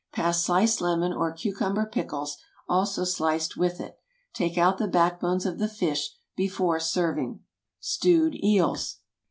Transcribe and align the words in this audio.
Pass 0.11 0.43
sliced 0.43 0.81
lemon 0.81 1.13
or 1.13 1.31
cucumber 1.31 1.85
pickles, 1.85 2.39
also 2.67 3.03
sliced, 3.03 3.55
with 3.55 3.79
it. 3.79 3.99
Take 4.33 4.57
out 4.57 4.79
the 4.79 4.87
backbones 4.87 5.45
of 5.45 5.59
the 5.59 5.67
fish 5.69 6.15
before 6.35 6.79
serving. 6.79 7.41
STEWED 7.81 8.43
EELS. 8.43 8.97